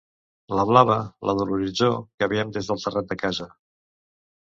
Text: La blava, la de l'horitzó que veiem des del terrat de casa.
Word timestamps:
La 0.59 0.63
blava, 0.69 0.95
la 1.29 1.35
de 1.41 1.47
l'horitzó 1.51 1.91
que 2.19 2.33
veiem 2.35 2.57
des 2.59 2.73
del 2.73 2.85
terrat 2.89 3.15
de 3.15 3.23
casa. 3.29 3.53